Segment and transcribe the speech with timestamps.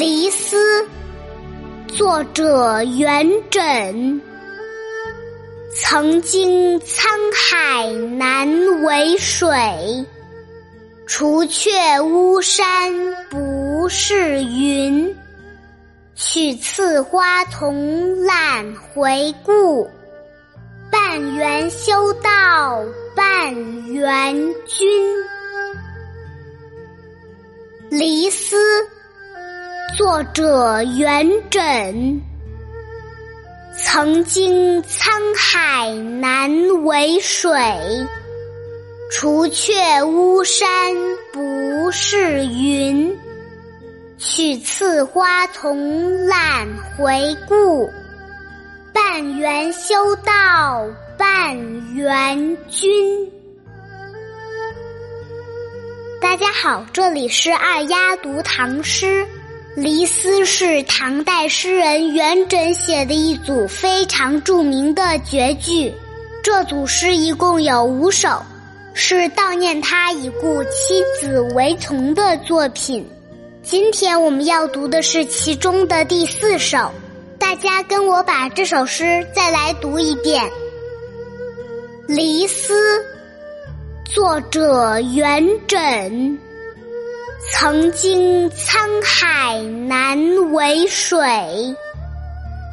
[0.00, 0.56] 离思，
[1.86, 4.18] 作者元稹。
[5.76, 8.48] 曾经沧海难
[8.82, 9.46] 为水，
[11.06, 12.90] 除却巫山
[13.28, 15.14] 不是云。
[16.14, 19.86] 取次花丛懒回顾，
[20.90, 22.82] 半缘修道
[23.14, 23.54] 半
[23.92, 24.88] 缘君。
[27.90, 28.56] 离思。
[29.96, 32.20] 作者元稹。
[33.76, 36.50] 曾经沧海难
[36.84, 37.50] 为水，
[39.10, 40.94] 除却巫山
[41.32, 43.16] 不是云。
[44.18, 47.88] 取次花丛懒回顾，
[48.92, 50.86] 半缘修道
[51.16, 51.56] 半
[51.94, 52.90] 缘君。
[56.20, 59.06] 大家好，这里是二丫读唐诗。
[59.76, 65.92] 《离思》是唐代诗人元稹写的一组非常著名的绝句。
[66.42, 68.42] 这组诗一共有五首，
[68.94, 73.06] 是悼念他已故妻子韦丛的作品。
[73.62, 76.90] 今天我们要读的是其中的第四首。
[77.38, 80.44] 大家跟我把这首诗再来读一遍。
[82.08, 82.74] 《离思》，
[84.04, 86.36] 作者元稹。
[87.52, 91.18] 曾经沧海难为水，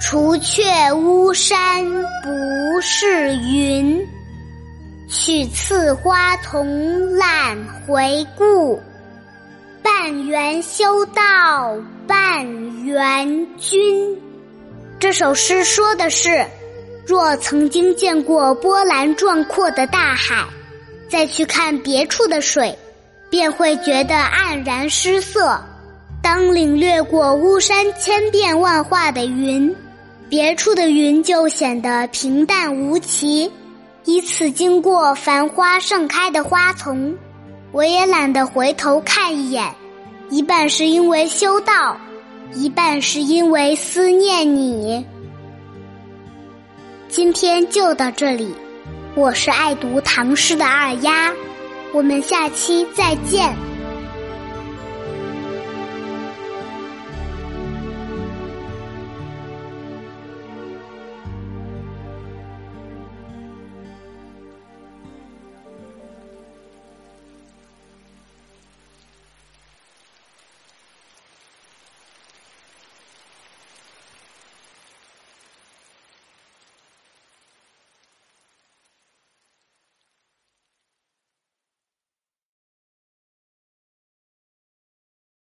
[0.00, 1.84] 除却巫山
[2.22, 4.04] 不是云。
[5.08, 8.80] 取次花丛懒回顾，
[9.82, 11.76] 半缘修道
[12.08, 12.46] 半
[12.84, 14.20] 缘君。
[14.98, 16.44] 这首诗说的是：
[17.06, 20.44] 若曾经见过波澜壮阔的大海，
[21.08, 22.76] 再去看别处的水。
[23.32, 25.58] 便会觉得黯然失色。
[26.22, 29.74] 当领略过巫山千变万化的云，
[30.28, 33.50] 别处的云就显得平淡无奇。
[34.04, 37.16] 依次经过繁花盛开的花丛，
[37.72, 39.74] 我也懒得回头看一眼。
[40.28, 41.96] 一半是因为修道，
[42.52, 45.02] 一半是因为思念你。
[47.08, 48.54] 今天就到这里，
[49.14, 51.32] 我是爱读唐诗的二丫。
[51.92, 53.71] 我们下期再见。